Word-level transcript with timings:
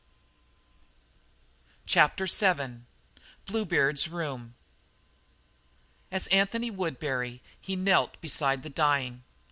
CHAPTER 1.85 2.25
VII 2.25 2.85
BLUEBEARD'S 3.45 4.07
ROOM 4.07 4.55
As 6.11 6.25
Anthony 6.29 6.71
Woodbury, 6.71 7.43
he 7.59 7.75
knelt 7.75 8.19
beside 8.19 8.63
the 8.63 8.71
dying. 8.71 9.23